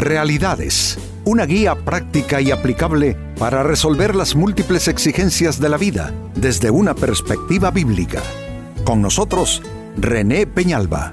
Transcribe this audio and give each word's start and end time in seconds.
Realidades, 0.00 0.96
una 1.26 1.44
guía 1.44 1.74
práctica 1.74 2.40
y 2.40 2.50
aplicable 2.50 3.18
para 3.38 3.62
resolver 3.62 4.16
las 4.16 4.34
múltiples 4.34 4.88
exigencias 4.88 5.60
de 5.60 5.68
la 5.68 5.76
vida 5.76 6.14
desde 6.34 6.70
una 6.70 6.94
perspectiva 6.94 7.70
bíblica. 7.70 8.22
Con 8.82 9.02
nosotros, 9.02 9.62
René 9.98 10.46
Peñalba. 10.46 11.12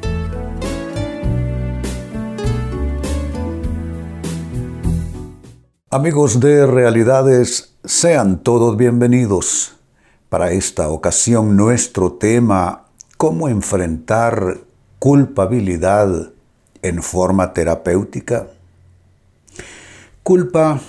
Amigos 5.90 6.40
de 6.40 6.66
Realidades, 6.66 7.76
sean 7.84 8.42
todos 8.42 8.78
bienvenidos. 8.78 9.76
Para 10.30 10.52
esta 10.52 10.88
ocasión 10.88 11.58
nuestro 11.58 12.14
tema, 12.14 12.86
¿cómo 13.18 13.50
enfrentar 13.50 14.60
culpabilidad 14.98 16.32
en 16.82 17.04
forma 17.04 17.52
terapéutica? 17.52 18.48
Culpa 20.28 20.82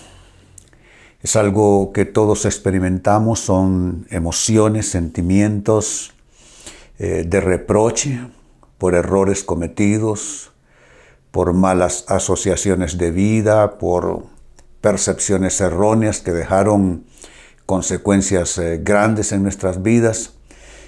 es 1.22 1.36
algo 1.36 1.92
que 1.92 2.04
todos 2.04 2.44
experimentamos, 2.44 3.38
son 3.38 4.04
emociones, 4.10 4.90
sentimientos 4.90 6.12
eh, 6.98 7.22
de 7.24 7.40
reproche 7.40 8.18
por 8.78 8.96
errores 8.96 9.44
cometidos, 9.44 10.50
por 11.30 11.52
malas 11.52 12.04
asociaciones 12.08 12.98
de 12.98 13.12
vida, 13.12 13.78
por 13.78 14.24
percepciones 14.80 15.60
erróneas 15.60 16.18
que 16.18 16.32
dejaron 16.32 17.04
consecuencias 17.64 18.58
eh, 18.58 18.80
grandes 18.82 19.30
en 19.30 19.44
nuestras 19.44 19.84
vidas. 19.84 20.34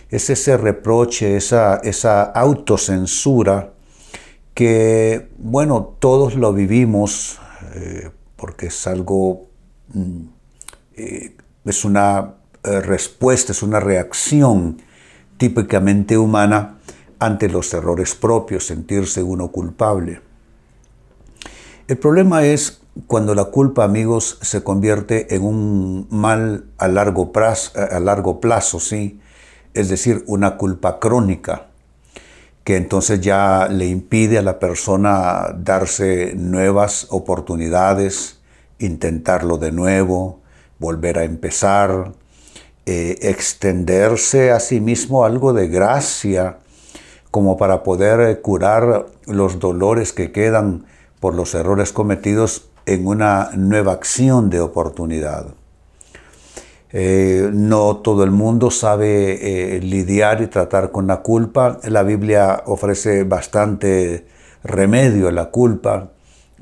Es 0.08 0.28
ese 0.28 0.56
reproche, 0.56 1.36
esa, 1.36 1.76
esa 1.84 2.24
autocensura 2.24 3.74
que, 4.54 5.30
bueno, 5.38 5.94
todos 6.00 6.34
lo 6.34 6.52
vivimos 6.52 7.38
eh, 7.76 8.10
porque 8.40 8.66
es 8.66 8.86
algo, 8.86 9.48
mm, 9.92 10.22
eh, 10.96 11.36
es 11.66 11.84
una 11.84 12.36
eh, 12.64 12.80
respuesta, 12.80 13.52
es 13.52 13.62
una 13.62 13.80
reacción 13.80 14.78
típicamente 15.36 16.16
humana 16.16 16.78
ante 17.18 17.48
los 17.48 17.72
errores 17.74 18.14
propios, 18.14 18.66
sentirse 18.66 19.22
uno 19.22 19.48
culpable. 19.48 20.22
El 21.86 21.98
problema 21.98 22.44
es 22.44 22.80
cuando 23.06 23.34
la 23.34 23.44
culpa, 23.46 23.84
amigos, 23.84 24.38
se 24.40 24.62
convierte 24.62 25.34
en 25.34 25.42
un 25.42 26.06
mal 26.10 26.64
a 26.78 26.88
largo 26.88 27.32
plazo, 27.32 27.72
a 27.78 28.00
largo 28.00 28.40
plazo 28.40 28.80
¿sí? 28.80 29.20
es 29.74 29.88
decir, 29.88 30.24
una 30.26 30.56
culpa 30.56 30.98
crónica 30.98 31.69
que 32.64 32.76
entonces 32.76 33.20
ya 33.20 33.68
le 33.68 33.86
impide 33.86 34.38
a 34.38 34.42
la 34.42 34.58
persona 34.58 35.54
darse 35.56 36.34
nuevas 36.36 37.06
oportunidades, 37.10 38.40
intentarlo 38.78 39.58
de 39.58 39.72
nuevo, 39.72 40.40
volver 40.78 41.18
a 41.18 41.24
empezar, 41.24 42.12
eh, 42.86 43.18
extenderse 43.22 44.50
a 44.50 44.60
sí 44.60 44.80
mismo 44.80 45.24
algo 45.24 45.52
de 45.52 45.68
gracia, 45.68 46.58
como 47.30 47.56
para 47.56 47.82
poder 47.82 48.20
eh, 48.20 48.40
curar 48.40 49.06
los 49.26 49.58
dolores 49.58 50.12
que 50.12 50.32
quedan 50.32 50.86
por 51.20 51.34
los 51.34 51.54
errores 51.54 51.92
cometidos 51.92 52.70
en 52.86 53.06
una 53.06 53.50
nueva 53.54 53.92
acción 53.92 54.50
de 54.50 54.60
oportunidad. 54.60 55.54
Eh, 56.92 57.50
no 57.52 57.98
todo 57.98 58.24
el 58.24 58.32
mundo 58.32 58.72
sabe 58.72 59.76
eh, 59.76 59.80
lidiar 59.80 60.42
y 60.42 60.48
tratar 60.48 60.90
con 60.90 61.06
la 61.06 61.18
culpa. 61.18 61.78
La 61.84 62.02
Biblia 62.02 62.62
ofrece 62.66 63.24
bastante 63.24 64.26
remedio 64.64 65.28
a 65.28 65.32
la 65.32 65.50
culpa, 65.50 66.10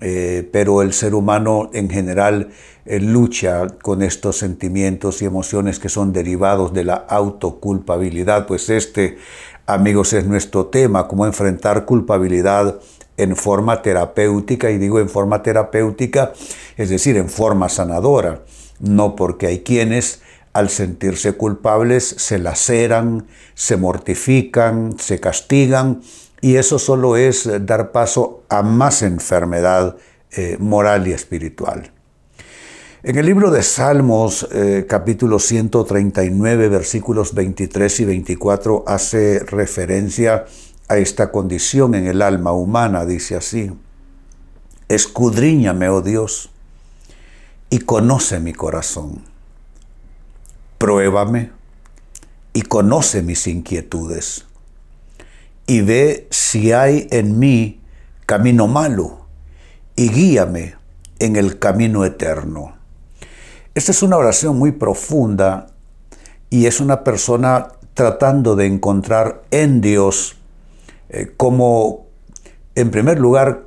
eh, 0.00 0.48
pero 0.52 0.82
el 0.82 0.92
ser 0.92 1.14
humano 1.14 1.70
en 1.72 1.88
general 1.88 2.50
lucha 2.84 3.66
con 3.82 4.02
estos 4.02 4.38
sentimientos 4.38 5.20
y 5.20 5.26
emociones 5.26 5.78
que 5.78 5.90
son 5.90 6.12
derivados 6.12 6.72
de 6.72 6.84
la 6.84 6.94
autoculpabilidad. 6.94 8.46
Pues 8.46 8.70
este, 8.70 9.18
amigos, 9.66 10.12
es 10.14 10.24
nuestro 10.26 10.66
tema, 10.66 11.06
cómo 11.06 11.26
enfrentar 11.26 11.84
culpabilidad 11.84 12.80
en 13.18 13.34
forma 13.34 13.82
terapéutica, 13.82 14.70
y 14.70 14.78
digo 14.78 15.00
en 15.00 15.08
forma 15.08 15.42
terapéutica, 15.42 16.32
es 16.76 16.88
decir, 16.88 17.16
en 17.16 17.28
forma 17.28 17.68
sanadora 17.68 18.42
no 18.80 19.16
porque 19.16 19.46
hay 19.46 19.60
quienes 19.60 20.20
al 20.52 20.70
sentirse 20.70 21.32
culpables 21.32 22.04
se 22.04 22.38
laceran, 22.38 23.26
se 23.54 23.76
mortifican, 23.76 24.98
se 24.98 25.20
castigan 25.20 26.02
y 26.40 26.56
eso 26.56 26.78
solo 26.78 27.16
es 27.16 27.48
dar 27.66 27.92
paso 27.92 28.42
a 28.48 28.62
más 28.62 29.02
enfermedad 29.02 29.96
eh, 30.32 30.56
moral 30.58 31.06
y 31.08 31.12
espiritual. 31.12 31.92
En 33.04 33.16
el 33.16 33.26
libro 33.26 33.50
de 33.52 33.62
Salmos, 33.62 34.48
eh, 34.52 34.84
capítulo 34.88 35.38
139, 35.38 36.68
versículos 36.68 37.32
23 37.32 38.00
y 38.00 38.04
24, 38.04 38.84
hace 38.88 39.38
referencia 39.38 40.46
a 40.88 40.98
esta 40.98 41.30
condición 41.30 41.94
en 41.94 42.08
el 42.08 42.22
alma 42.22 42.52
humana. 42.52 43.04
Dice 43.04 43.36
así, 43.36 43.70
escudriñame, 44.88 45.88
oh 45.88 46.02
Dios, 46.02 46.50
y 47.70 47.80
conoce 47.80 48.40
mi 48.40 48.52
corazón. 48.52 49.22
Pruébame 50.78 51.50
y 52.52 52.62
conoce 52.62 53.22
mis 53.22 53.46
inquietudes. 53.46 54.46
Y 55.66 55.82
ve 55.82 56.26
si 56.30 56.72
hay 56.72 57.08
en 57.10 57.38
mí 57.38 57.80
camino 58.26 58.66
malo 58.66 59.26
y 59.96 60.08
guíame 60.08 60.76
en 61.18 61.36
el 61.36 61.58
camino 61.58 62.04
eterno. 62.04 62.76
Esta 63.74 63.92
es 63.92 64.02
una 64.02 64.16
oración 64.16 64.58
muy 64.58 64.72
profunda 64.72 65.68
y 66.50 66.66
es 66.66 66.80
una 66.80 67.04
persona 67.04 67.68
tratando 67.94 68.56
de 68.56 68.66
encontrar 68.66 69.42
en 69.50 69.80
Dios 69.80 70.36
eh, 71.10 71.32
cómo, 71.36 72.06
en 72.74 72.90
primer 72.90 73.18
lugar, 73.18 73.66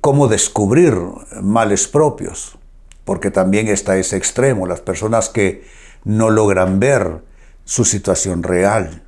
cómo 0.00 0.28
descubrir 0.28 0.96
males 1.42 1.88
propios 1.88 2.56
porque 3.04 3.30
también 3.30 3.68
está 3.68 3.96
ese 3.96 4.16
extremo, 4.16 4.66
las 4.66 4.80
personas 4.80 5.28
que 5.28 5.64
no 6.04 6.30
logran 6.30 6.80
ver 6.80 7.22
su 7.64 7.84
situación 7.84 8.42
real. 8.42 9.02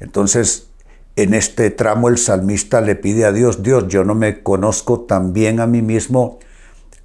Entonces, 0.00 0.68
en 1.16 1.34
este 1.34 1.70
tramo 1.70 2.08
el 2.08 2.18
salmista 2.18 2.80
le 2.80 2.94
pide 2.94 3.24
a 3.24 3.32
Dios, 3.32 3.62
Dios, 3.62 3.88
yo 3.88 4.04
no 4.04 4.14
me 4.14 4.42
conozco 4.42 5.00
tan 5.00 5.32
bien 5.32 5.60
a 5.60 5.66
mí 5.66 5.82
mismo, 5.82 6.38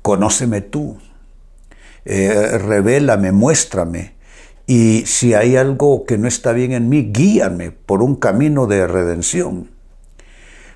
conóceme 0.02 0.62
tú, 0.62 0.98
eh, 2.06 2.58
revélame, 2.58 3.32
muéstrame. 3.32 4.14
Y 4.66 5.06
si 5.06 5.34
hay 5.34 5.58
algo 5.58 6.06
que 6.06 6.18
no 6.18 6.28
está 6.28 6.54
bien 6.54 6.72
en 6.72 6.90
mí, 6.90 7.12
guíame 7.12 7.72
por 7.72 8.02
un 8.02 8.16
camino 8.16 8.66
de 8.68 8.88
redención. 8.88 9.72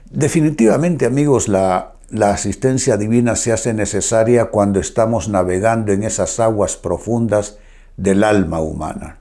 Definitivamente, 0.10 1.06
amigos, 1.06 1.48
la, 1.48 1.97
la 2.10 2.32
asistencia 2.32 2.98
divina 2.98 3.36
se 3.36 3.52
hace 3.52 3.74
necesaria 3.74 4.46
cuando 4.46 4.80
estamos 4.80 5.28
navegando 5.28 5.92
en 5.92 6.04
esas 6.04 6.40
aguas 6.40 6.78
profundas 6.78 7.58
del 7.98 8.24
alma 8.24 8.62
humana. 8.62 9.20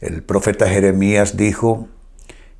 El 0.00 0.22
profeta 0.22 0.68
Jeremías 0.68 1.36
dijo 1.36 1.88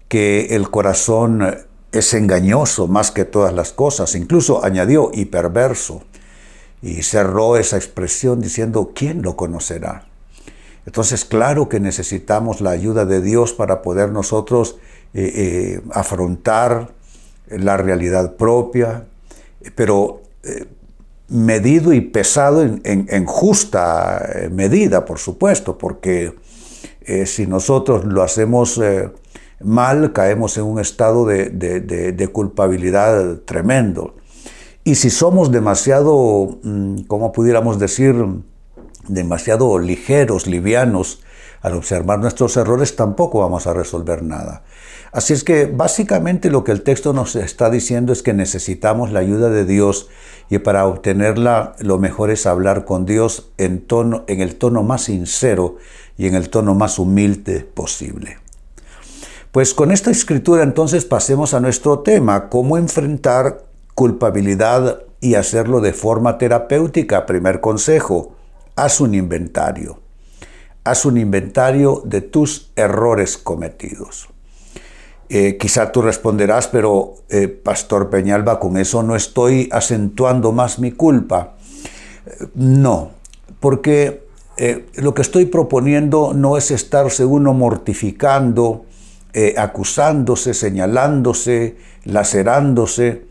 que 0.09 0.56
el 0.56 0.71
corazón 0.71 1.56
es 1.93 2.15
engañoso 2.15 2.89
más 2.89 3.11
que 3.11 3.25
todas 3.25 3.55
las 3.55 3.73
cosas, 3.73 4.15
incluso 4.15 4.65
añadió 4.65 5.11
y 5.12 5.27
perverso, 5.27 6.03
y 6.83 7.03
cerró 7.03 7.57
esa 7.57 7.77
expresión 7.77 8.41
diciendo, 8.41 8.93
¿quién 8.95 9.22
lo 9.22 9.37
conocerá? 9.37 10.07
Entonces, 10.87 11.25
claro 11.25 11.69
que 11.69 11.78
necesitamos 11.78 12.61
la 12.61 12.71
ayuda 12.71 13.05
de 13.05 13.21
Dios 13.21 13.53
para 13.53 13.83
poder 13.83 14.11
nosotros 14.11 14.78
eh, 15.12 15.33
eh, 15.34 15.83
afrontar 15.93 16.93
la 17.50 17.77
realidad 17.77 18.37
propia, 18.37 19.07
pero 19.75 20.22
eh, 20.42 20.66
medido 21.28 21.92
y 21.92 22.01
pesado 22.01 22.63
en, 22.63 23.27
justa 23.27 24.25
eh, 24.34 24.48
medida, 24.48 25.04
por 25.04 25.19
supuesto, 25.19 25.78
porque 25.78 26.34
eh, 27.03 27.27
si 27.27 27.47
nosotros 27.47 28.04
lo 28.04 28.22
hacemos 28.22 28.80
mal, 29.63 30.13
caemos 30.13 30.57
en 30.57 30.65
un 30.65 30.80
estado 30.80 31.27
de, 31.27 32.30
culpabilidad 32.33 33.39
tremendo. 33.45 34.16
Y 34.83 34.97
si 34.97 35.10
somos 35.10 35.53
demasiado, 35.53 36.59
mm, 36.63 37.03
como 37.03 37.33
pudiéramos 37.33 37.78
decir, 37.78 38.16
demasiado 39.07 39.78
ligeros, 39.78 40.47
livianos, 40.47 41.22
al 41.63 41.75
observar 41.75 42.19
nuestros 42.19 42.57
errores, 42.57 42.97
tampoco 42.97 43.41
vamos 43.41 43.66
a 43.66 43.75
resolver 43.75 44.22
nada. 44.22 44.63
Así 45.12 45.33
es 45.33 45.42
que 45.42 45.66
básicamente 45.66 46.51
lo 46.51 46.62
que 46.62 46.71
el 46.71 46.83
texto 46.83 47.12
nos 47.12 47.34
está 47.34 47.68
diciendo 47.68 48.12
es 48.12 48.22
que 48.22 48.33
necesitamos 48.33 49.10
la 49.10 49.18
ayuda 49.18 49.51
de 49.51 49.65
Dios 49.65 50.09
y 50.48 50.59
para 50.59 50.86
obtenerla 50.86 51.74
lo 51.80 51.98
mejor 51.98 52.30
es 52.30 52.47
hablar 52.47 52.84
con 52.84 53.07
Dios 53.07 53.51
en, 53.59 53.84
el 54.28 54.54
tono 54.57 54.83
más 54.84 55.03
sincero 55.03 55.77
y 56.16 56.28
en 56.28 56.36
el 56.36 56.48
tono 56.48 56.74
más 56.74 57.01
humilde 57.01 57.60
posible. 57.60 58.39
Pues 59.51 59.74
con 59.74 59.91
esta 59.91 60.12
escritura 60.12 60.62
entonces 60.62 61.04
pasemos 61.04 61.54
a 61.54 61.60
nuestro 61.60 62.01
tema, 62.01 62.48
cómo 62.48 62.78
enfrentar 62.78 63.65
culpabilidad 63.97 65.03
y 65.21 65.34
hacerlo 65.34 65.80
de 65.80 65.92
forma 65.92 66.39
terapéutica. 66.39 67.27
Primer 67.27 67.60
consejo, 67.60 68.36
haz 68.77 69.01
un 69.01 69.16
inventario. 69.16 69.98
Haz 70.84 71.04
un 71.04 71.18
inventario 71.18 72.01
de 72.04 72.21
tus 72.21 72.71
errores 72.77 73.36
cometidos. 73.36 74.28
Eh, 75.32 75.56
quizá 75.59 75.92
tú 75.92 76.03
responderás, 76.03 76.66
pero 76.66 77.15
eh, 77.28 77.47
Pastor 77.47 78.10
Peñalba, 78.10 78.59
con 78.59 78.77
eso 78.77 79.04
no 79.04 79.15
estoy 79.15 79.68
acentuando 79.71 80.50
más 80.50 80.80
mi 80.80 80.91
culpa. 80.91 81.54
no, 82.54 83.12
porque 83.60 84.27
eh, 84.56 84.86
lo 84.97 85.15
que 85.15 85.22
estoy 85.22 85.47
proponiendo 85.47 86.32
no 86.34 86.56
es 86.56 86.72
estarse 86.72 87.24
uno 87.24 87.54
mortificando, 87.54 88.86
acusándose, 89.56 90.54
señalándose, 90.54 91.77
lacerándose. 92.03 93.27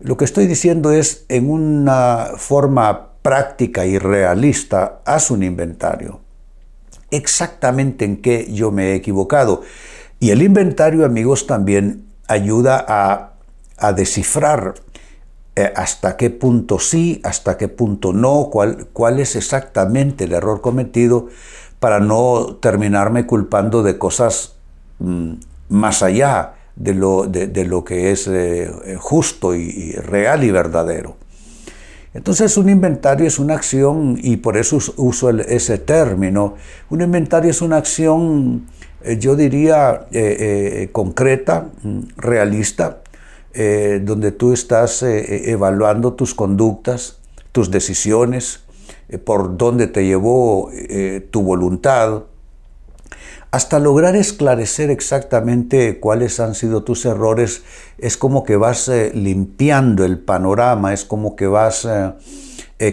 Lo 0.00 0.18
que 0.18 0.26
estoy 0.26 0.46
diciendo 0.46 0.92
es, 0.92 1.24
en 1.30 1.48
una 1.48 2.32
forma 2.36 3.12
práctica 3.22 3.86
y 3.86 3.98
realista, 3.98 5.00
haz 5.06 5.30
un 5.30 5.42
inventario. 5.42 6.20
Exactamente 7.10 8.04
en 8.04 8.18
qué 8.18 8.46
yo 8.52 8.70
me 8.70 8.90
he 8.90 8.94
equivocado. 8.96 9.62
Y 10.20 10.30
el 10.30 10.42
inventario, 10.42 11.04
amigos, 11.04 11.46
también 11.46 12.06
ayuda 12.26 12.84
a, 12.88 13.34
descifrar 13.92 14.74
eh, 15.54 15.72
hasta 15.76 16.16
qué 16.16 16.30
punto 16.30 16.80
sí, 16.80 17.20
hasta 17.22 17.56
qué 17.56 17.68
punto 17.68 18.12
no, 18.12 18.48
cuál, 18.50 18.88
cuál 18.92 19.20
es 19.20 19.36
exactamente 19.36 20.24
el 20.24 20.32
error 20.32 20.60
cometido 20.60 21.28
para 21.78 22.00
no 22.00 22.58
terminarme 22.60 23.24
culpando 23.24 23.84
de 23.84 23.96
cosas 23.96 24.56
mm, 24.98 25.34
más 25.68 26.02
allá 26.02 26.54
de 26.74 26.94
lo, 26.94 27.26
de, 27.26 27.64
lo 27.64 27.84
que 27.84 28.10
es 28.10 28.26
eh, 28.28 28.96
justo 28.98 29.54
y, 29.54 29.92
real 29.92 30.44
y 30.44 30.50
verdadero. 30.50 31.16
Entonces 32.18 32.56
un 32.56 32.68
inventario 32.68 33.28
es 33.28 33.38
una 33.38 33.54
acción, 33.54 34.18
y 34.20 34.38
por 34.38 34.56
eso 34.56 34.78
uso 34.96 35.30
ese 35.30 35.78
término, 35.78 36.56
un 36.90 37.00
inventario 37.00 37.48
es 37.48 37.62
una 37.62 37.76
acción 37.76 38.66
eh, 39.02 39.18
yo 39.18 39.36
diría, 39.36 40.06
eh, 40.10 40.36
eh, 40.40 40.88
concreta, 40.90 41.68
mm, 41.82 42.00
realista, 42.16 43.02
donde 44.02 44.30
tú 44.30 44.52
estás 44.52 45.02
evaluando 45.02 46.12
tus 46.12 46.32
conductas, 46.32 47.18
tus 47.50 47.72
decisiones, 47.72 48.60
por 49.24 49.56
dónde 49.56 49.88
te 49.88 50.04
llevó 50.04 50.70
tu 51.32 51.42
voluntad, 51.42 52.22
hasta 53.50 53.78
lograr 53.78 54.16
esclarecer 54.16 54.90
exactamente 54.90 56.00
cuáles 56.00 56.40
han 56.40 56.54
sido 56.54 56.82
tus 56.82 57.04
errores, 57.06 57.62
es 57.98 58.16
como 58.16 58.44
que 58.44 58.56
vas 58.56 58.90
limpiando 59.14 60.04
el 60.04 60.18
panorama, 60.18 60.92
es 60.92 61.04
como 61.04 61.34
que 61.36 61.46
vas 61.46 61.88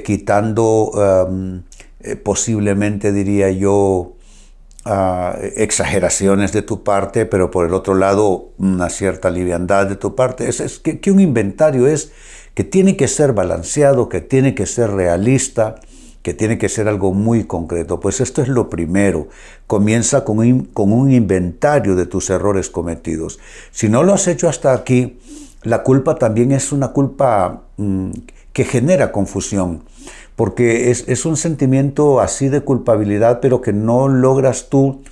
quitando 0.05 0.91
em, 1.99 2.17
posiblemente, 2.23 3.11
diría 3.11 3.51
yo, 3.51 4.15
exageraciones 5.55 6.51
de 6.53 6.61
tu 6.61 6.83
parte, 6.83 7.25
pero 7.25 7.49
por 7.49 7.65
el 7.65 7.73
otro 7.73 7.95
lado 7.95 8.51
una 8.57 8.89
cierta 8.89 9.31
liviandad 9.31 9.87
de 9.87 9.95
tu 9.95 10.15
parte. 10.15 10.47
Es, 10.47 10.79
que, 10.79 11.11
un 11.11 11.19
inventario 11.19 11.87
es 11.87 12.11
que 12.53 12.63
tiene 12.63 12.95
que 12.95 13.07
ser 13.07 13.33
balanceado, 13.33 14.09
que 14.09 14.21
tiene 14.21 14.53
que 14.53 14.65
ser 14.65 14.91
realista, 14.91 15.75
que 16.25 16.33
tiene 16.33 16.57
que 16.57 16.69
ser 16.69 16.87
algo 16.87 17.13
muy 17.13 17.43
concreto. 17.43 17.99
Pues 17.99 18.19
esto 18.19 18.41
es 18.41 18.47
lo 18.47 18.67
primero. 18.67 19.27
Comienza 19.67 20.25
con 20.25 20.39
un, 20.39 20.65
con 20.65 20.91
un 20.91 21.11
inventario 21.11 21.95
de 21.95 22.07
tus 22.07 22.31
errores 22.31 22.71
cometidos. 22.71 23.37
Si 23.69 23.89
no 23.89 24.01
lo 24.01 24.11
has 24.11 24.27
hecho 24.27 24.49
hasta 24.49 24.73
aquí, 24.73 25.19
la 25.61 25.83
culpa 25.83 26.15
también 26.15 26.51
es 26.51 26.71
una 26.71 26.87
culpa 26.87 27.65
mm, 27.77 28.09
que 28.53 28.63
genera 28.63 29.11
confusión 29.11 29.83
porque 30.35 30.89
es, 30.89 31.25
un 31.25 31.37
sentimiento 31.37 32.19
así 32.19 32.49
de 32.49 32.61
culpabilidad, 32.61 33.39
pero 33.39 33.61
que 33.61 33.71
no 33.71 34.07
logras 34.07 34.67
tú 34.67 35.03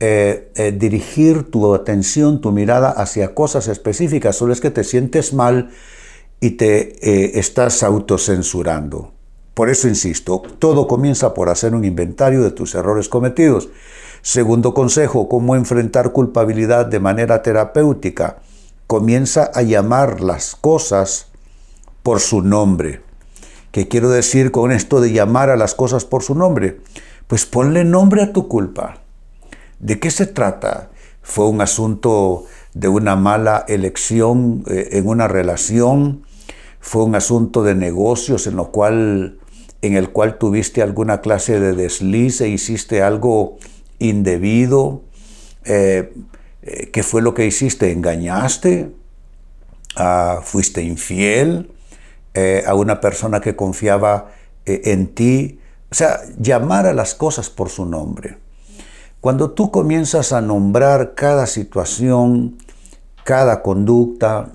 eh, 0.00 0.52
eh, 0.54 0.70
dirigir 0.70 1.50
tu 1.50 1.74
atención, 1.74 2.42
tu 2.42 2.52
mirada 2.52 2.90
hacia 2.90 3.34
cosas 3.34 3.68
específicas, 3.68 4.36
solo 4.36 4.52
es 4.52 4.60
que 4.60 4.70
te 4.70 4.84
sientes 4.84 5.32
mal 5.32 5.70
y 6.40 6.50
te 6.50 6.98
eh, 7.00 7.38
estás 7.40 7.82
autocensurando. 7.82 9.12
Por 9.54 9.68
eso 9.68 9.88
insisto, 9.88 10.42
todo 10.58 10.86
comienza 10.86 11.34
por 11.34 11.48
hacer 11.48 11.74
un 11.74 11.84
inventario 11.84 12.42
de 12.42 12.50
tus 12.50 12.74
errores 12.74 13.08
cometidos. 13.08 13.68
Segundo 14.22 14.72
consejo, 14.72 15.28
cómo 15.28 15.56
enfrentar 15.56 16.12
culpabilidad 16.12 16.86
de 16.86 17.00
manera 17.00 17.42
terapéutica. 17.42 18.38
Comienza 18.86 19.50
a 19.54 19.62
llamar 19.62 20.20
las 20.20 20.54
cosas 20.54 21.26
por 22.02 22.20
su 22.20 22.40
nombre. 22.40 23.02
¿Qué 23.72 23.88
quiero 23.88 24.10
decir 24.10 24.50
con 24.50 24.70
esto 24.70 25.00
de 25.00 25.12
llamar 25.12 25.50
a 25.50 25.56
las 25.56 25.74
cosas 25.74 26.04
por 26.04 26.22
su 26.22 26.34
nombre? 26.34 26.80
Pues 27.26 27.46
ponle 27.46 27.84
nombre 27.84 28.22
a 28.22 28.32
tu 28.32 28.48
culpa. 28.48 28.98
¿De 29.80 29.98
qué 29.98 30.10
se 30.10 30.26
trata? 30.26 30.90
¿Fue 31.22 31.48
un 31.48 31.60
asunto 31.60 32.44
de 32.74 32.88
una 32.88 33.16
mala 33.16 33.64
elección 33.68 34.64
eh, 34.66 34.90
en 34.92 35.08
una 35.08 35.26
relación? 35.26 36.22
¿Fue 36.80 37.04
un 37.04 37.14
asunto 37.14 37.62
de 37.62 37.74
negocios 37.74 38.46
en, 38.46 38.56
lo 38.56 38.70
cual, 38.70 39.38
en 39.82 39.96
el 39.96 40.10
cual 40.10 40.38
tuviste 40.38 40.80
alguna 40.80 41.20
clase 41.20 41.58
de 41.58 41.74
desliz 41.74 42.40
e 42.40 42.48
hiciste 42.48 43.02
algo 43.02 43.58
indebido? 43.98 45.02
Eh, 45.64 46.12
eh, 46.62 46.90
¿Qué 46.92 47.02
fue 47.02 47.20
lo 47.20 47.34
que 47.34 47.46
hiciste? 47.46 47.90
¿Engañaste? 47.90 48.92
Ah, 49.96 50.40
¿Fuiste 50.44 50.82
infiel? 50.82 51.70
Eh, 52.34 52.62
a 52.66 52.74
una 52.74 53.00
persona 53.00 53.40
que 53.40 53.56
confiaba 53.56 54.32
en 54.64 55.08
ti. 55.08 55.58
O 55.90 55.94
sea, 55.94 56.20
llamar 56.38 56.86
a 56.86 56.94
las 56.94 57.14
cosas 57.14 57.50
por 57.50 57.68
su 57.68 57.84
nombre. 57.84 58.38
Cuando 59.20 59.50
tú 59.50 59.70
comienzas 59.70 60.32
a 60.32 60.40
nombrar 60.40 61.14
cada 61.14 61.46
situación, 61.46 62.56
cada 63.24 63.62
conducta, 63.62 64.52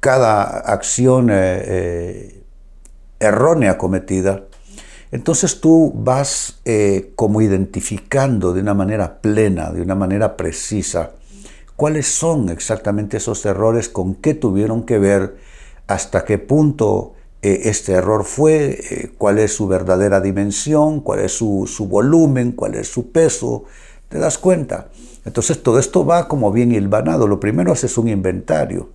cada 0.00 0.42
acción 0.42 1.30
errónea 3.20 3.78
cometida, 3.78 4.44
entonces 5.10 5.60
tú 5.60 5.92
vas 5.94 6.60
como 7.16 7.40
identificando 7.40 8.52
de 8.52 8.60
una 8.60 8.74
manera 8.74 9.20
plena, 9.20 9.70
de 9.70 9.82
una 9.82 9.94
manera 9.94 10.36
precisa, 10.36 11.12
cuáles 11.76 12.08
son 12.08 12.48
exactamente 12.48 13.18
esos 13.18 13.46
errores, 13.46 13.88
con 13.88 14.16
qué 14.16 14.34
tuvieron 14.34 14.82
que 14.82 14.98
ver 14.98 15.36
hasta 15.86 16.24
qué 16.24 16.38
punto 16.38 17.14
eh, 17.40 17.62
este 17.64 17.92
error 17.92 18.24
fue, 18.24 18.80
eh, 18.90 19.12
cuál 19.16 19.38
es 19.38 19.54
su 19.54 19.68
verdadera 19.68 20.20
dimensión, 20.20 21.00
cuál 21.00 21.20
es 21.20 21.32
su, 21.32 21.86
volumen, 21.88 22.50
cuál 22.50 22.74
es 22.74 22.88
su 22.88 23.12
peso, 23.12 23.64
te 24.08 24.18
das 24.18 24.38
cuenta. 24.38 24.88
Entonces 25.24 25.62
todo 25.62 25.78
esto 25.78 26.04
va 26.04 26.26
como 26.26 26.50
bien 26.50 26.72
hilvanado. 26.72 27.28
Lo 27.28 27.38
primero 27.38 27.72
haces 27.72 27.96
un 27.96 28.08
inventario, 28.08 28.90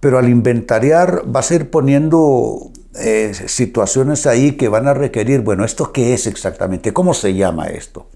pero 0.00 0.18
al 0.18 0.30
inventariar 0.30 1.24
vas 1.26 1.50
a 1.50 1.56
ir 1.56 1.70
poniendo 1.70 2.70
eh, 2.94 3.32
situaciones 3.46 4.26
ahí 4.26 4.52
que 4.52 4.68
van 4.68 4.86
a 4.86 4.92
requerir, 4.92 5.40
bueno, 5.40 5.64
¿esto 5.64 5.92
qué 5.92 6.12
es 6.12 6.26
exactamente? 6.26 6.92
¿Cómo 6.92 7.14
se 7.14 7.34
llama 7.34 7.68
esto? 7.68 8.06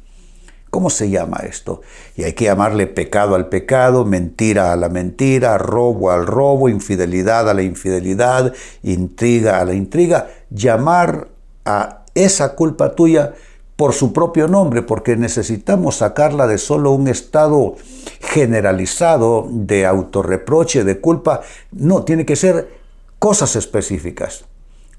¿Cómo 0.68 0.90
se 0.90 1.08
llama 1.08 1.38
esto? 1.48 1.80
Y 2.16 2.24
hay 2.24 2.34
que 2.34 2.44
llamarle 2.44 2.86
pecado 2.86 3.34
al 3.34 3.48
pecado, 3.48 4.04
mentira 4.04 4.72
a 4.72 4.76
la 4.76 4.90
mentira, 4.90 5.56
robo 5.56 6.10
al 6.10 6.26
robo, 6.26 6.68
infidelidad 6.68 7.48
a 7.48 7.54
la 7.54 7.62
infidelidad, 7.62 8.52
intriga 8.82 9.60
a 9.60 9.64
la 9.64 9.72
intriga. 9.72 10.28
Llamar 10.50 11.28
a 11.64 12.04
esa 12.14 12.54
culpa 12.54 12.94
tuya 12.94 13.32
por 13.76 13.94
su 13.94 14.12
propio 14.12 14.48
nombre, 14.48 14.82
porque 14.82 15.16
necesitamos 15.16 15.96
sacarla 15.96 16.46
de 16.46 16.58
solo 16.58 16.90
un 16.90 17.08
estado 17.08 17.76
generalizado 18.20 19.48
de 19.50 19.86
autorreproche, 19.86 20.84
de 20.84 21.00
culpa. 21.00 21.40
No, 21.72 22.04
tiene 22.04 22.26
que 22.26 22.36
ser 22.36 22.68
cosas 23.18 23.56
específicas 23.56 24.44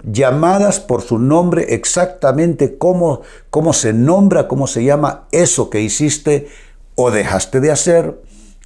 llamadas 0.03 0.79
por 0.79 1.01
su 1.01 1.19
nombre 1.19 1.73
exactamente 1.73 2.77
cómo, 2.77 3.21
cómo 3.49 3.73
se 3.73 3.93
nombra, 3.93 4.47
cómo 4.47 4.67
se 4.67 4.83
llama 4.83 5.27
eso 5.31 5.69
que 5.69 5.81
hiciste 5.81 6.47
o 6.95 7.11
dejaste 7.11 7.59
de 7.59 7.71
hacer, 7.71 8.21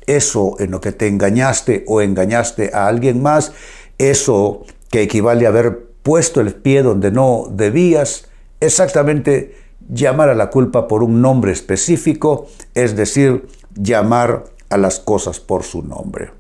eso 0.07 0.55
en 0.59 0.71
lo 0.71 0.81
que 0.81 0.91
te 0.91 1.07
engañaste 1.07 1.83
o 1.88 2.01
engañaste 2.01 2.71
a 2.73 2.88
alguien 2.88 3.21
más, 3.21 3.53
eso 3.97 4.63
que 4.89 5.01
equivale 5.01 5.45
a 5.45 5.50
haber 5.50 5.88
puesto 6.03 6.41
el 6.41 6.53
pie 6.55 6.83
donde 6.83 7.11
no 7.11 7.45
debías, 7.50 8.27
exactamente 8.59 9.55
llamar 9.89 10.29
a 10.29 10.35
la 10.35 10.50
culpa 10.50 10.88
por 10.88 11.03
un 11.03 11.21
nombre 11.21 11.51
específico, 11.51 12.47
es 12.73 12.95
decir, 12.95 13.47
llamar 13.75 14.45
a 14.69 14.77
las 14.77 15.00
cosas 15.00 15.39
por 15.39 15.63
su 15.63 15.83
nombre. 15.83 16.31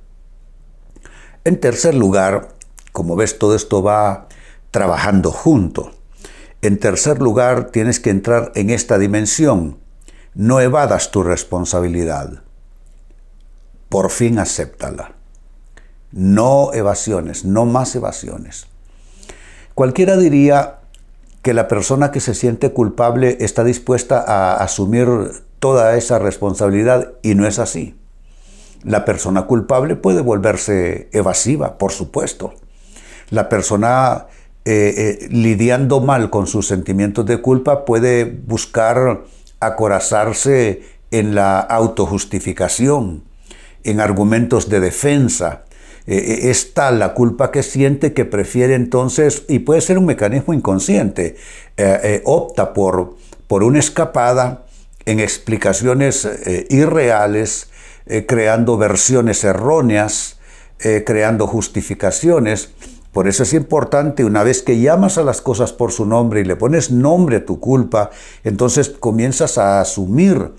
En 1.43 1.59
tercer 1.59 1.95
lugar, 1.95 2.49
como 2.91 3.15
ves, 3.15 3.37
todo 3.37 3.55
esto 3.55 3.81
va 3.83 4.27
trabajando 4.71 5.31
juntos. 5.31 5.91
En 6.61 6.77
tercer 6.79 7.21
lugar, 7.21 7.65
tienes 7.71 7.99
que 7.99 8.09
entrar 8.09 8.51
en 8.55 8.69
esta 8.69 8.97
dimensión. 8.97 9.77
No 10.33 10.61
evadas 10.61 11.11
tu 11.11 11.23
responsabilidad. 11.23 12.43
Por 13.89 14.09
fin 14.09 14.39
acéptala. 14.39 15.15
No 16.11 16.73
evasiones, 16.73 17.45
no 17.45 17.65
más 17.65 17.95
evasiones. 17.95 18.67
Cualquiera 19.75 20.17
diría 20.17 20.79
que 21.41 21.53
la 21.53 21.67
persona 21.67 22.11
que 22.11 22.19
se 22.19 22.35
siente 22.35 22.71
culpable 22.71 23.37
está 23.39 23.63
dispuesta 23.63 24.23
a 24.25 24.63
asumir 24.63 25.07
toda 25.59 25.95
esa 25.95 26.19
responsabilidad 26.19 27.13
y 27.21 27.35
no 27.35 27.47
es 27.47 27.59
así. 27.59 27.97
La 28.83 29.05
persona 29.05 29.43
culpable 29.43 29.95
puede 29.95 30.21
volverse 30.21 31.09
evasiva, 31.11 31.77
por 31.77 31.91
supuesto. 31.91 32.53
La 33.29 33.47
persona 33.47 34.27
eh, 34.63 34.93
eh, 35.23 35.27
lidiando 35.31 36.01
mal 36.01 36.29
con 36.29 36.45
sus 36.45 36.67
sentimientos 36.67 37.25
de 37.25 37.37
culpa 37.37 37.83
puede 37.83 38.25
buscar 38.25 39.23
acorazarse 39.59 40.83
en 41.09 41.33
la 41.33 41.59
autojustificación, 41.61 43.23
en 43.83 43.99
argumentos 43.99 44.69
de 44.69 44.79
defensa. 44.79 45.63
Eh, 46.05 46.51
es 46.51 46.75
tal 46.75 46.99
la 46.99 47.15
culpa 47.15 47.49
que 47.49 47.63
siente 47.63 48.13
que 48.13 48.23
prefiere 48.23 48.75
entonces, 48.75 49.45
y 49.47 49.59
puede 49.59 49.81
ser 49.81 49.97
un 49.97 50.05
mecanismo 50.05 50.53
inconsciente, 50.53 51.37
opta 52.23 52.73
por, 52.73 53.15
por 53.47 53.63
una 53.63 53.79
escapada 53.79 54.65
en 55.05 55.19
explicaciones 55.19 56.29
irreales, 56.69 57.71
creando 58.27 58.77
versiones 58.77 59.43
erróneas, 59.43 60.37
creando 61.03 61.47
justificaciones 61.47 62.69
por 63.11 63.27
eso 63.27 63.43
es 63.43 63.53
importante, 63.53 64.23
una 64.23 64.43
vez 64.43 64.61
que 64.61 64.79
llamas 64.79 65.17
a 65.17 65.23
las 65.23 65.41
cosas 65.41 65.73
por 65.73 65.91
su 65.91 66.05
nombre 66.05 66.41
y 66.41 66.45
le 66.45 66.55
pones 66.55 66.91
nombre 66.91 67.37
a 67.37 67.45
tu 67.45 67.59
culpa, 67.59 68.09
entonces 68.43 68.89
comienzas 68.89 69.57
a 69.57 69.81
asumir, 69.81 70.51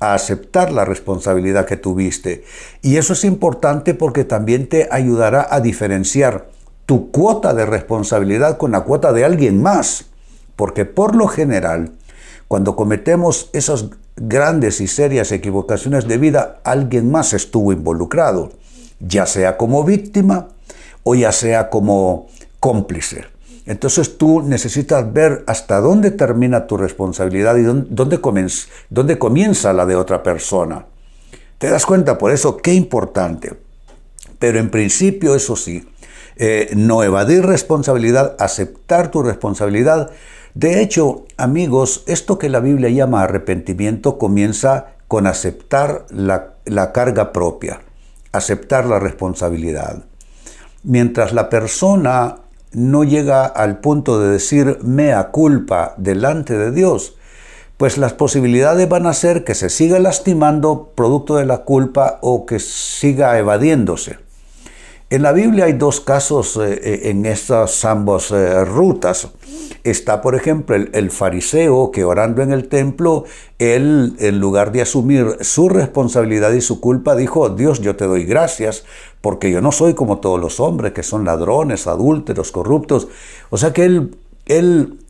a 0.00 0.14
aceptar 0.14 0.72
la 0.72 0.84
responsabilidad 0.84 1.66
que 1.66 1.76
tuviste. 1.76 2.42
Y 2.82 2.96
eso 2.96 3.12
es 3.12 3.24
importante 3.24 3.94
porque 3.94 4.24
también 4.24 4.68
te 4.68 4.88
ayudará 4.90 5.46
a 5.50 5.60
diferenciar 5.60 6.48
tu 6.84 7.12
cuota 7.12 7.54
de 7.54 7.64
responsabilidad 7.64 8.58
con 8.58 8.72
la 8.72 8.80
cuota 8.80 9.12
de 9.12 9.24
alguien 9.24 9.62
más. 9.62 10.06
Porque 10.56 10.84
por 10.84 11.14
lo 11.14 11.28
general, 11.28 11.92
cuando 12.48 12.74
cometemos 12.74 13.50
esas 13.52 13.86
grandes 14.16 14.80
y 14.80 14.88
serias 14.88 15.30
equivocaciones 15.30 16.08
de 16.08 16.18
vida, 16.18 16.60
alguien 16.64 17.08
más 17.10 17.32
estuvo 17.32 17.72
involucrado, 17.72 18.50
ya 18.98 19.26
sea 19.26 19.56
como 19.56 19.84
víctima, 19.84 20.48
o 21.02 21.14
ya 21.14 21.32
sea 21.32 21.70
como 21.70 22.28
cómplice. 22.58 23.24
Entonces 23.66 24.18
tú 24.18 24.42
necesitas 24.42 25.12
ver 25.12 25.44
hasta 25.46 25.80
dónde 25.80 26.10
termina 26.10 26.66
tu 26.66 26.76
responsabilidad 26.76 27.56
y 27.56 27.62
dónde, 27.62 28.18
dónde 28.90 29.18
comienza 29.18 29.72
la 29.72 29.86
de 29.86 29.96
otra 29.96 30.22
persona. 30.22 30.86
¿Te 31.58 31.68
das 31.68 31.86
cuenta? 31.86 32.18
Por 32.18 32.32
eso, 32.32 32.56
qué 32.56 32.74
importante. 32.74 33.54
Pero 34.38 34.58
en 34.58 34.70
principio, 34.70 35.34
eso 35.34 35.56
sí, 35.56 35.86
eh, 36.36 36.70
no 36.74 37.02
evadir 37.02 37.44
responsabilidad, 37.44 38.34
aceptar 38.38 39.10
tu 39.10 39.22
responsabilidad. 39.22 40.10
De 40.54 40.80
hecho, 40.80 41.26
amigos, 41.36 42.02
esto 42.06 42.38
que 42.38 42.48
la 42.48 42.60
Biblia 42.60 42.88
llama 42.88 43.22
arrepentimiento 43.22 44.18
comienza 44.18 44.94
con 45.06 45.26
aceptar 45.26 46.06
la 46.10 46.92
carga 46.92 47.32
propia, 47.32 47.82
aceptar 48.32 48.86
la 48.86 48.98
responsabilidad 48.98 50.04
mientras 50.82 51.32
la 51.32 51.48
persona 51.48 52.36
no 52.72 53.04
llega 53.04 53.46
al 53.46 53.80
punto 53.80 54.20
de 54.20 54.30
decir 54.30 54.78
mea 54.82 55.30
culpa 55.30 55.94
delante 55.96 56.56
de 56.56 56.70
Dios, 56.70 57.16
pues 57.76 57.98
las 57.98 58.12
posibilidades 58.12 58.88
van 58.88 59.06
a 59.06 59.14
ser 59.14 59.42
que 59.44 59.54
se 59.54 59.70
siga 59.70 59.98
lastimando 59.98 60.92
producto 60.94 61.36
de 61.36 61.46
la 61.46 61.58
culpa 61.58 62.18
o 62.20 62.46
que 62.46 62.58
siga 62.58 63.38
evadiéndose. 63.38 64.18
En 65.12 65.22
la 65.22 65.32
Biblia 65.32 65.64
hay 65.64 65.72
dos 65.72 65.98
casos 66.00 66.56
eh, 66.56 66.80
eh, 66.84 67.00
en 67.10 67.26
estas 67.26 67.84
ambas 67.84 68.30
eh, 68.30 68.64
rutas. 68.64 69.28
Está, 69.82 70.22
por 70.22 70.36
ejemplo, 70.36 70.76
el, 70.76 71.10
fariseo 71.10 71.90
que 71.90 72.04
orando 72.04 72.42
en 72.42 72.52
el 72.52 72.68
templo, 72.68 73.24
él, 73.58 74.14
en 74.20 74.38
lugar 74.38 74.70
de 74.70 74.82
asumir 74.82 75.38
su 75.40 75.68
responsabilidad 75.68 76.52
y 76.52 76.60
su 76.60 76.80
culpa, 76.80 77.16
dijo, 77.16 77.48
Dios, 77.48 77.80
yo 77.80 77.96
te 77.96 78.04
doy 78.04 78.24
gracias, 78.24 78.84
porque 79.20 79.50
yo 79.50 79.60
no 79.60 79.72
soy 79.72 79.94
como 79.94 80.18
todos 80.18 80.38
los 80.38 80.60
hombres, 80.60 80.92
que 80.92 81.02
son 81.02 81.24
ladrones, 81.24 81.88
adúlteros, 81.88 82.52
corruptos. 82.52 83.08
O 83.48 83.56
sea 83.56 83.72
que 83.72 83.86
él, 83.86 84.16
él 84.46 85.00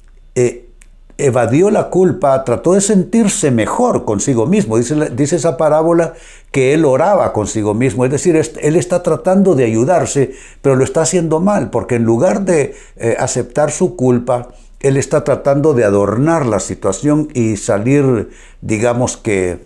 evadió 1.26 1.70
la 1.70 1.90
culpa, 1.90 2.44
trató 2.44 2.74
de 2.74 2.80
sentirse 2.80 3.50
mejor 3.50 4.04
consigo 4.04 4.46
mismo. 4.46 4.78
Dice, 4.78 5.10
dice, 5.10 5.36
esa 5.36 5.56
parábola 5.56 6.14
que 6.50 6.74
él 6.74 6.84
oraba 6.84 7.32
consigo 7.32 7.74
mismo, 7.74 8.04
es 8.04 8.10
decir, 8.10 8.36
él 8.36 8.76
está 8.76 9.02
tratando 9.02 9.54
de 9.54 9.64
ayudarse, 9.64 10.32
pero 10.62 10.76
lo 10.76 10.84
está 10.84 11.02
haciendo 11.02 11.40
mal, 11.40 11.70
porque 11.70 11.96
en 11.96 12.04
lugar 12.04 12.44
de 12.44 12.74
eh, 12.96 13.16
aceptar 13.18 13.70
su 13.70 13.96
culpa, 13.96 14.48
él 14.80 14.96
está 14.96 15.24
tratando 15.24 15.74
de 15.74 15.84
adornar 15.84 16.46
la 16.46 16.58
situación 16.58 17.28
y 17.34 17.56
salir, 17.56 18.30
digamos 18.60 19.16
que, 19.16 19.58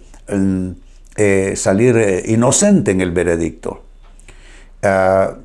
eh, 1.17 1.55
salir 1.57 1.97
eh, 1.97 2.23
inocente 2.27 2.91
en 2.91 3.01
el 3.01 3.13
veredicto. 3.13 3.83
Ah, 4.83 5.37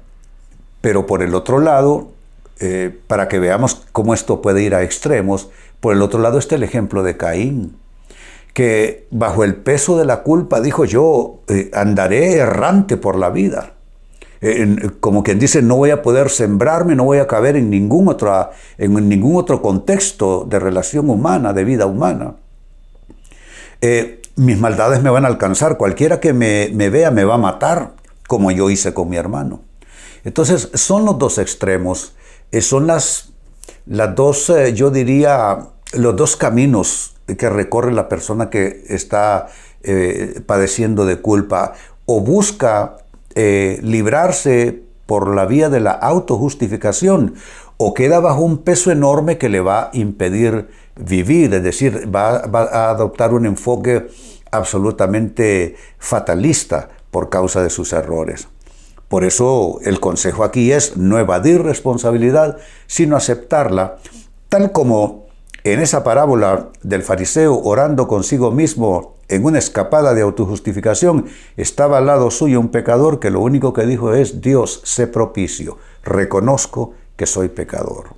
pero 0.82 1.06
por 1.06 1.22
el 1.22 1.36
otro 1.36 1.60
lado, 1.60 2.12
para 3.08 3.30
que 3.30 3.40
veamos 3.40 3.86
cómo 3.94 4.14
esto 4.14 4.42
puede 4.42 4.62
ir 4.64 4.76
a 4.76 4.84
extremos, 4.84 5.50
por 5.80 5.94
el 5.96 6.02
otro 6.02 6.20
lado 6.20 6.38
está 6.38 6.56
el 6.56 6.64
ejemplo 6.64 7.04
de 7.04 7.18
Caín, 7.18 7.78
que 8.54 9.08
bajo 9.12 9.44
el 9.44 9.56
peso 9.56 9.98
de 9.98 10.06
la 10.06 10.24
culpa 10.24 10.60
dijo 10.60 10.86
yo 10.86 11.42
eh, 11.48 11.72
andaré 11.74 12.38
errante 12.38 12.98
por 12.98 13.16
la 13.16 13.30
vida. 13.30 13.74
como 15.00 15.24
quien 15.24 15.38
dice, 15.40 15.62
no 15.62 15.76
voy 15.76 15.90
a 15.90 16.02
poder 16.02 16.30
sembrarme, 16.30 16.96
no 16.96 17.04
voy 17.04 17.20
a 17.20 17.28
caber 17.28 17.56
en 17.58 17.70
ningún, 17.70 18.08
otro, 18.08 18.50
en 18.78 19.10
ningún 19.10 19.36
otro 19.36 19.62
contexto 19.62 20.46
de 20.50 20.60
relación 20.60 21.10
humana, 21.10 21.52
de 21.54 21.64
vida 21.66 21.86
humana. 21.86 22.36
Eh, 23.82 24.22
mis 24.36 24.58
maldades 24.58 25.02
me 25.02 25.10
van 25.10 25.26
a 25.26 25.28
alcanzar, 25.28 25.78
cualquiera 25.78 26.20
que 26.20 26.32
me, 26.32 26.70
me 26.74 26.90
vea 26.90 27.12
me 27.12 27.26
va 27.26 27.36
a 27.36 27.38
matar, 27.38 27.92
como 28.28 28.52
yo 28.52 28.70
hice 28.70 28.94
con 28.94 29.10
mi 29.10 29.18
hermano. 29.18 29.62
Entonces, 30.24 30.70
son 30.74 31.06
los 31.06 31.18
dos 31.18 31.38
extremos, 31.38 32.16
eh, 32.52 32.62
son 32.62 32.88
las 32.88 33.32
las 33.90 34.16
dos, 34.16 34.52
eh, 34.52 34.74
yo 34.74 34.92
diría, 34.92 35.68
los 35.94 36.16
dos 36.16 36.36
caminos 36.36 37.16
que 37.26 37.50
recorre 37.50 37.92
la 37.92 38.08
persona 38.08 38.52
que 38.52 38.84
está 38.88 39.48
eh, 39.82 40.42
padeciendo 40.46 41.06
de 41.06 41.18
culpa 41.18 41.74
o 42.06 42.22
busca 42.22 42.98
eh, 43.34 43.80
librarse 43.82 44.84
por 45.08 45.34
la 45.34 45.46
vía 45.46 45.70
de 45.70 45.80
la 45.80 45.92
autojustificación 45.92 47.34
o 47.78 47.96
queda 47.96 48.20
bajo 48.20 48.42
un 48.42 48.60
peso 48.60 48.92
enorme 48.92 49.40
que 49.40 49.50
le 49.50 49.60
va 49.60 49.86
a 49.86 49.90
impedir 49.94 50.70
vivir, 50.96 51.52
es 51.56 51.64
decir, 51.64 52.14
va, 52.14 52.46
va 52.46 52.64
a 52.66 52.90
adoptar 52.92 53.34
un 53.34 53.48
enfoque 53.48 54.08
absolutamente 54.52 55.76
fatalista 55.98 56.90
por 57.10 57.30
causa 57.30 57.64
de 57.64 57.72
sus 57.72 57.92
errores. 57.94 58.50
Por 59.10 59.26
eso 59.26 59.80
el 59.84 60.00
consejo 60.00 60.44
aquí 60.44 60.72
es 60.72 60.96
no 60.96 61.18
evadir 61.18 61.64
responsabilidad, 61.64 62.58
sino 62.86 63.18
aceptarla, 63.18 63.98
tal 64.50 64.72
como 64.72 65.26
en 65.64 65.80
esa 65.82 66.04
parábola 66.04 66.70
del 66.84 67.02
fariseo 67.02 67.60
orando 67.60 68.08
consigo 68.08 68.52
mismo 68.52 69.18
en 69.28 69.46
una 69.46 69.58
escapada 69.58 70.14
de 70.14 70.22
autojustificación, 70.22 71.26
estaba 71.58 71.98
al 71.98 72.06
lado 72.06 72.30
suyo 72.32 72.60
un 72.60 72.70
pecador 72.70 73.20
que 73.20 73.32
lo 73.32 73.42
único 73.42 73.74
que 73.74 73.86
dijo 73.86 74.14
es, 74.14 74.42
Dios, 74.42 74.82
sé 74.84 75.08
propicio, 75.08 75.78
reconozco 76.04 76.94
que 77.16 77.26
soy 77.26 77.50
pecador. 77.50 78.16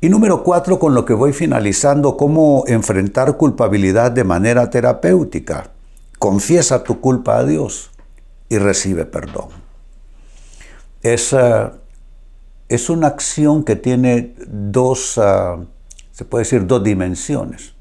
Y 0.00 0.08
número 0.10 0.42
cuatro, 0.44 0.78
con 0.78 0.94
lo 0.94 1.04
que 1.04 1.14
voy 1.14 1.32
finalizando, 1.32 2.16
cómo 2.16 2.64
enfrentar 2.66 3.36
culpabilidad 3.36 4.12
de 4.12 4.24
manera 4.24 4.70
terapéutica. 4.70 5.70
Confiesa 6.18 6.84
tu 6.84 7.00
culpa 7.00 7.38
a 7.38 7.44
Dios 7.44 7.90
y 8.48 8.58
recibe 8.58 9.04
perdón. 9.04 9.48
Es, 11.02 11.34
es 12.68 12.90
una 12.90 13.06
acción 13.06 13.64
que 13.64 13.76
tiene 13.76 14.34
dos, 14.46 15.18
ah, 15.18 15.58
se 16.12 16.24
puede 16.24 16.44
decir, 16.44 16.66
dos 16.66 16.82
dimensiones. 16.82 17.74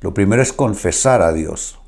Lo 0.00 0.14
primero 0.14 0.42
es 0.42 0.52
confesar 0.52 1.22
a 1.22 1.32
Dios. 1.32 1.78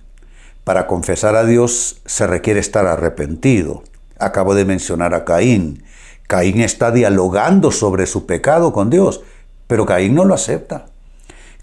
Para 0.62 0.86
confesar 0.86 1.36
a 1.36 1.44
Dios 1.44 2.00
se 2.06 2.26
requiere 2.26 2.60
estar 2.60 2.86
arrepentido. 2.86 3.82
Acabo 4.18 4.54
de 4.54 4.64
mencionar 4.64 5.14
a 5.14 5.24
Caín. 5.24 5.82
Caín 6.26 6.60
está 6.60 6.90
dialogando 6.90 7.70
sobre 7.70 8.06
su 8.06 8.24
pecado 8.24 8.72
con 8.72 8.88
Dios, 8.88 9.22
pero 9.66 9.84
Caín 9.84 10.14
no 10.14 10.24
lo 10.24 10.34
acepta. 10.34 10.86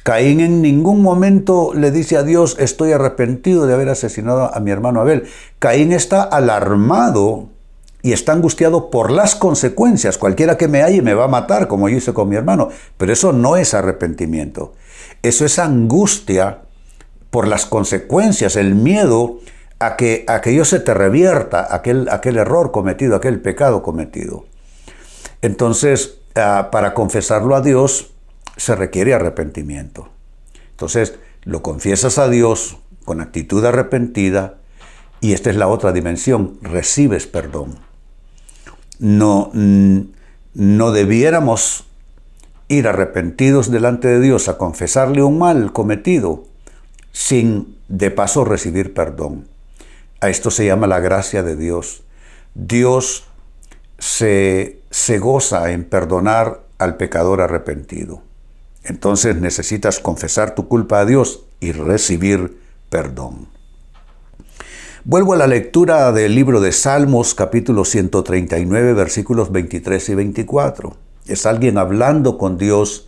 Caín 0.04 0.40
en 0.40 0.62
ningún 0.62 1.02
momento 1.02 1.74
le 1.76 1.92
dice 1.92 2.18
a 2.18 2.24
Dios, 2.24 2.58
estoy 2.60 2.92
arrepentido 2.92 3.68
de 3.68 3.74
haber 3.74 3.90
asesinado 3.90 4.54
a 4.54 4.60
mi 4.60 4.72
hermano 4.72 5.02
Abel. 5.02 5.26
Caín 5.60 5.92
está 5.92 6.24
alarmado 6.24 7.50
y 8.02 8.14
está 8.14 8.32
angustiado 8.32 8.90
por 8.90 9.12
las 9.12 9.36
consecuencias. 9.36 10.18
Cualquiera 10.18 10.58
que 10.58 10.68
me 10.68 10.82
halle 10.82 11.04
me 11.04 11.14
va 11.14 11.26
a 11.26 11.28
matar, 11.28 11.68
como 11.68 11.88
yo 11.88 11.98
hice 11.98 12.14
con 12.14 12.30
mi 12.30 12.36
hermano. 12.36 12.70
Pero 12.98 13.14
eso 13.14 13.32
no 13.32 13.58
es 13.58 13.76
arrepentimiento. 13.76 14.74
Eso 15.22 15.46
es 15.46 15.60
angustia 15.60 16.62
por 17.30 17.48
las 17.48 17.66
consecuencias, 17.66 18.56
el 18.56 18.76
miedo 18.76 19.40
a 19.80 19.96
que 19.96 20.26
aquello 20.28 20.66
se 20.66 20.80
te 20.80 20.94
revierta, 20.94 21.74
aquel, 21.74 22.10
aquel 22.10 22.38
error 22.38 22.72
cometido, 22.72 23.16
aquel 23.16 23.40
pecado 23.40 23.84
cometido. 23.84 24.46
Entonces, 25.42 26.18
ah, 26.36 26.70
para 26.72 26.94
confesarlo 26.94 27.56
a 27.56 27.62
Dios 27.62 28.11
se 28.62 28.76
requiere 28.76 29.16
arrepentimiento. 29.16 30.10
Entonces, 30.70 31.16
lo 31.46 31.64
confiesas 31.64 32.20
a 32.20 32.30
Dios 32.30 32.78
con 33.06 33.20
actitud 33.20 33.66
arrepentida 33.66 34.60
y 35.20 35.34
esta 35.34 35.50
es 35.50 35.56
la 35.56 35.68
otra 35.68 35.92
dimensión, 35.94 36.60
recibes 36.62 37.26
perdón. 37.26 37.80
No, 39.00 39.50
no 40.54 40.92
debiéramos 40.92 41.86
ir 42.68 42.88
arrepentidos 42.88 43.72
delante 43.72 44.08
de 44.10 44.20
Dios 44.20 44.48
a 44.48 44.60
confesarle 44.60 45.24
un 45.24 45.40
mal 45.40 45.74
cometido 45.74 46.44
sin 47.12 47.80
de 47.88 48.12
paso 48.12 48.46
recibir 48.46 48.94
perdón. 48.94 49.48
A 50.20 50.30
esto 50.30 50.52
se 50.52 50.68
llama 50.68 50.86
la 50.86 51.00
gracia 51.00 51.42
de 51.42 51.56
Dios. 51.56 52.04
Dios 52.54 53.24
se, 53.98 54.82
se 54.92 55.18
goza 55.18 55.72
en 55.72 55.84
perdonar 55.84 56.62
al 56.78 56.98
pecador 56.98 57.42
arrepentido. 57.42 58.22
Entonces 58.84 59.36
necesitas 59.36 60.00
confesar 60.00 60.56
tu 60.56 60.68
culpa 60.68 61.00
a 61.00 61.06
Dios 61.06 61.44
y 61.60 61.72
recibir 61.72 62.60
perdón. 62.90 63.48
Vuelvo 65.04 65.34
a 65.34 65.38
la 65.38 65.48
lectura 65.48 66.12
del 66.12 66.36
libro 66.36 66.62
de 66.62 66.72
Salmos 66.72 67.34
capítulo 67.34 67.86
139 67.86 68.94
versículos 68.94 69.52
23 69.52 70.10
y 70.10 70.16
24. 70.16 70.96
Es 71.28 71.46
alguien 71.46 71.78
hablando 71.78 72.38
con 72.38 72.58
Dios 72.58 73.08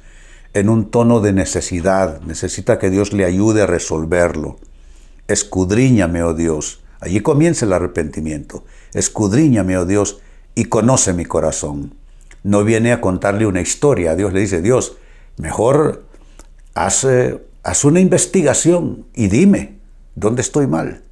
en 0.54 0.70
un 0.70 0.90
tono 0.90 1.20
de 1.20 1.34
necesidad. 1.34 2.22
Necesita 2.22 2.80
que 2.80 2.90
Dios 2.90 3.14
le 3.14 3.26
ayude 3.26 3.64
a 3.64 3.68
resolverlo. 3.68 4.58
Escudriñame, 5.28 6.24
oh 6.24 6.34
Dios. 6.34 6.82
Allí 7.00 7.20
comienza 7.20 7.66
el 7.66 7.74
arrepentimiento. 7.74 8.64
Escudriñame, 8.94 9.78
oh 9.78 9.86
Dios, 9.86 10.20
y 10.56 10.66
conoce 10.66 11.14
mi 11.14 11.26
corazón. 11.26 11.96
No 12.44 12.64
viene 12.64 12.92
a 12.92 13.02
contarle 13.02 13.46
una 13.46 13.62
historia. 13.62 14.16
Dios 14.16 14.34
le 14.34 14.42
dice, 14.42 14.62
Dios, 14.62 14.98
mejor 15.38 16.06
haz, 16.74 17.08
haz 17.64 17.86
una 17.86 18.00
investigación 18.00 19.06
y 19.14 19.28
dime 19.28 19.80
dónde 20.16 20.42
estoy 20.42 20.68
mal. 20.68 21.04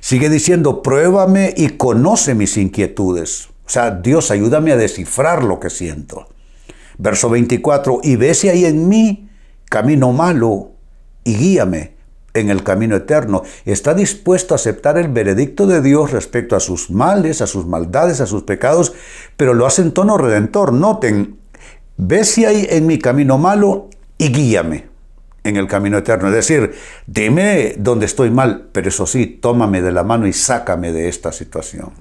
Sigue 0.00 0.28
diciendo, 0.28 0.82
pruébame 0.82 1.54
y 1.56 1.70
conoce 1.70 2.34
mis 2.34 2.56
inquietudes. 2.56 3.48
O 3.66 3.68
sea, 3.68 3.90
Dios, 3.90 4.30
ayúdame 4.30 4.72
a 4.72 4.76
descifrar 4.76 5.42
lo 5.42 5.58
que 5.58 5.70
siento. 5.70 6.28
Verso 6.98 7.28
24, 7.28 8.00
y 8.02 8.16
ve 8.16 8.34
si 8.34 8.48
hay 8.48 8.64
en 8.64 8.88
mí 8.88 9.28
camino 9.68 10.12
malo 10.12 10.70
y 11.24 11.34
guíame 11.34 11.96
en 12.34 12.50
el 12.50 12.62
camino 12.62 12.96
eterno. 12.96 13.42
Está 13.64 13.94
dispuesto 13.94 14.54
a 14.54 14.56
aceptar 14.56 14.98
el 14.98 15.08
veredicto 15.08 15.66
de 15.66 15.82
Dios 15.82 16.12
respecto 16.12 16.54
a 16.54 16.60
sus 16.60 16.90
males, 16.90 17.42
a 17.42 17.46
sus 17.46 17.66
maldades, 17.66 18.20
a 18.20 18.26
sus 18.26 18.44
pecados, 18.44 18.92
pero 19.36 19.54
lo 19.54 19.66
hace 19.66 19.82
en 19.82 19.92
tono 19.92 20.18
redentor. 20.18 20.72
Noten, 20.72 21.38
ve 21.96 22.24
si 22.24 22.44
hay 22.44 22.66
en 22.70 22.86
mi 22.86 22.98
camino 22.98 23.38
malo 23.38 23.88
y 24.18 24.32
guíame 24.32 24.86
en 25.44 25.56
el 25.56 25.68
camino 25.68 25.98
eterno. 25.98 26.28
Es 26.28 26.34
decir, 26.34 26.74
dime 27.06 27.74
dónde 27.78 28.06
estoy 28.06 28.30
mal, 28.30 28.68
pero 28.72 28.88
eso 28.88 29.06
sí, 29.06 29.26
tómame 29.26 29.82
de 29.82 29.92
la 29.92 30.02
mano 30.02 30.26
y 30.26 30.32
sácame 30.32 30.92
de 30.92 31.08
esta 31.08 31.32
situación. 31.32 31.92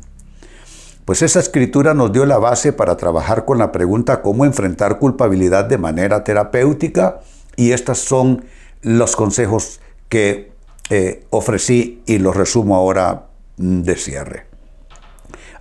Pues 1.05 1.21
esa 1.21 1.39
escritura 1.39 1.93
nos 1.93 2.11
dio 2.11 2.25
la 2.25 2.39
base 2.39 2.73
para 2.73 2.97
trabajar 2.97 3.45
con 3.45 3.59
la 3.59 3.71
pregunta 3.71 4.23
cómo 4.23 4.43
enfrentar 4.43 4.97
culpabilidad 4.97 5.65
de 5.65 5.77
manera 5.77 6.23
terapéutica 6.23 7.19
y 7.55 7.71
estos 7.71 7.99
son 7.99 8.45
los 8.81 9.15
consejos 9.15 9.79
que 10.09 10.51
eh, 10.89 11.25
ofrecí 11.29 12.01
y 12.07 12.17
los 12.17 12.35
resumo 12.35 12.75
ahora 12.75 13.27
mm, 13.57 13.81
de 13.81 13.95
cierre. 13.95 14.45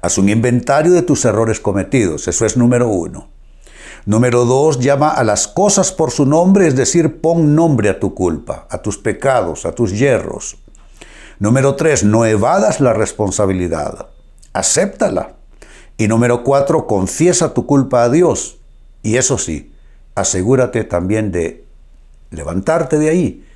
Haz 0.00 0.16
un 0.16 0.30
inventario 0.30 0.92
de 0.92 1.02
tus 1.02 1.24
errores 1.26 1.60
cometidos, 1.60 2.26
eso 2.28 2.46
es 2.46 2.56
número 2.56 2.88
uno. 2.88 3.33
Número 4.06 4.44
dos, 4.44 4.80
llama 4.80 5.08
a 5.08 5.24
las 5.24 5.48
cosas 5.48 5.90
por 5.90 6.10
su 6.10 6.26
nombre, 6.26 6.66
es 6.66 6.76
decir, 6.76 7.22
pon 7.22 7.54
nombre 7.54 7.88
a 7.88 7.98
tu 7.98 8.14
culpa, 8.14 8.66
a 8.68 8.82
tus 8.82 8.98
pecados, 8.98 9.64
a 9.64 9.72
tus 9.72 9.98
hierros. 9.98 10.58
Número 11.38 11.74
tres, 11.74 12.04
no 12.04 12.26
evadas 12.26 12.80
la 12.80 12.92
responsabilidad, 12.92 14.08
acéptala. 14.52 15.36
Y 15.96 16.08
número 16.08 16.44
cuatro, 16.44 16.86
confiesa 16.86 17.54
tu 17.54 17.66
culpa 17.66 18.02
a 18.02 18.10
Dios. 18.10 18.58
Y 19.02 19.16
eso 19.16 19.38
sí, 19.38 19.72
asegúrate 20.14 20.84
también 20.84 21.32
de 21.32 21.64
levantarte 22.30 22.98
de 22.98 23.08
ahí, 23.08 23.46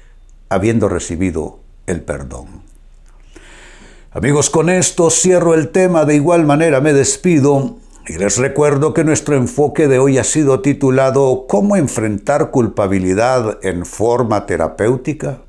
habiendo 0.49 0.89
recibido 0.89 1.59
el 1.87 2.03
perdón. 2.03 2.63
Amigos, 4.13 4.49
con 4.49 4.71
esto 4.71 5.11
cierro 5.11 5.53
el 5.53 5.69
tema, 5.69 6.07
de 6.07 6.15
igual 6.15 6.47
manera 6.47 6.81
me 6.81 6.95
despido 6.95 7.77
y 8.09 8.17
les 8.17 8.39
recuerdo 8.39 8.95
que 8.95 9.05
nuestro 9.05 9.37
enfoque 9.37 9.87
de 9.87 9.99
hoy 9.99 10.19
ha 10.19 10.25
sido 10.25 10.61
titulado 10.61 11.47
¿Cómo 11.47 11.77
enfrentar 11.77 12.51
culpabilidad 12.51 13.59
en 13.63 13.85
forma 13.85 14.47
terapéutica? 14.47 15.43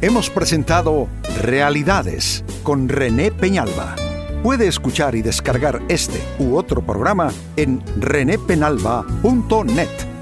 Hemos 0.00 0.30
presentado 0.30 1.08
Realidades 1.40 2.44
con 2.62 2.88
René 2.88 3.30
Peñalba. 3.30 3.94
Puede 4.42 4.66
escuchar 4.66 5.14
y 5.14 5.22
descargar 5.22 5.80
este 5.88 6.20
u 6.38 6.56
otro 6.56 6.84
programa 6.84 7.30
en 7.56 7.82
renépenalba.net. 7.98 10.13